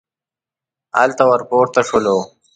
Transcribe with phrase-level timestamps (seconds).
[0.99, 2.17] هلته ور پورته شولو.